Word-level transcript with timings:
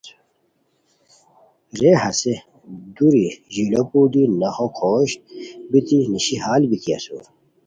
رے 1.79 1.91
ہسے 2.03 2.33
دوری 2.95 3.25
ژیلو 3.53 3.81
پوردی 3.89 4.23
ناخو 4.39 4.67
کھوشت 4.77 5.19
بیتی 5.69 5.97
نیشی 6.11 6.35
ہال 6.43 6.61
بیتی 6.69 6.91
اسور 6.97 7.23